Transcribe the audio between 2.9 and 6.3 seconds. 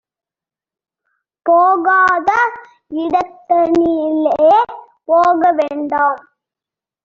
இடந்தனிலே போக வேண்டாம்